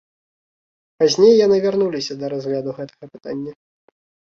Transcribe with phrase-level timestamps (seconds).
[1.03, 3.51] Пазней яны вярнуліся да разгляду гэтага пытання.